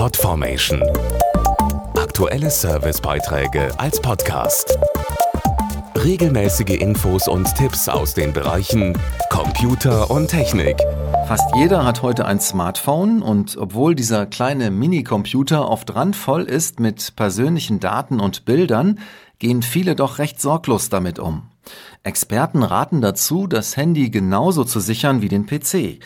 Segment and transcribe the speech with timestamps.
[0.00, 0.82] Podformation.
[1.94, 4.78] Aktuelle Servicebeiträge als Podcast.
[5.94, 10.78] Regelmäßige Infos und Tipps aus den Bereichen Computer und Technik.
[11.28, 17.14] Fast jeder hat heute ein Smartphone und obwohl dieser kleine Minicomputer oft randvoll ist mit
[17.14, 19.00] persönlichen Daten und Bildern,
[19.38, 21.42] gehen viele doch recht sorglos damit um.
[22.04, 26.00] Experten raten dazu, das Handy genauso zu sichern wie den PC.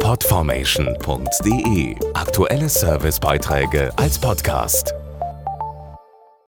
[0.00, 4.92] Podformation.de Aktuelle Servicebeiträge als Podcast.